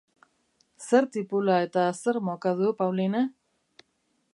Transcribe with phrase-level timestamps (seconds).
[0.85, 3.27] Zer tipula eta zer mokadu, Pauline?